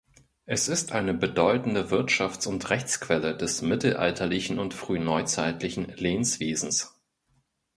[0.47, 6.99] Es ist eine bedeutende Wirtschafts- und Rechtsquelle des mittelalterlichen und frühneuzeitlichen Lehnswesens.